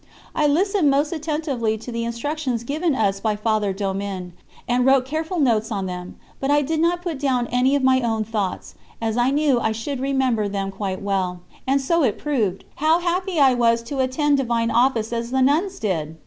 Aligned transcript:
I 0.33 0.47
listened 0.47 0.89
most 0.89 1.11
attentively 1.13 1.77
to 1.77 1.91
the 1.91 2.05
instructions 2.05 2.63
given 2.63 2.95
us 2.95 3.19
by 3.19 3.35
Father 3.35 3.71
Domin, 3.71 4.31
and 4.67 4.83
wrote 4.83 5.05
careful 5.05 5.39
notes 5.39 5.69
on 5.71 5.85
them, 5.85 6.15
but 6.39 6.49
I 6.49 6.63
did 6.63 6.79
not 6.79 7.03
put 7.03 7.19
down 7.19 7.45
any 7.51 7.75
of 7.75 7.83
my 7.83 8.01
own 8.01 8.23
thoughts, 8.23 8.73
as 8.99 9.15
I 9.15 9.29
knew 9.29 9.59
I 9.59 9.73
should 9.73 9.99
remember 9.99 10.49
them 10.49 10.71
quite 10.71 11.03
well. 11.03 11.41
And 11.67 11.79
so 11.79 12.01
it 12.01 12.17
proved. 12.17 12.63
How 12.77 12.99
happy 12.99 13.39
I 13.39 13.53
was 13.53 13.83
to 13.83 13.99
attend 13.99 14.37
Divine 14.37 14.71
Office 14.71 15.13
as 15.13 15.29
the 15.29 15.39
nuns 15.43 15.77
did! 15.77 16.17